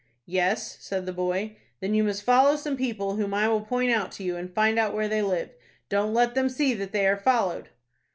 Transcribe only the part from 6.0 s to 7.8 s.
let them see that they are followed."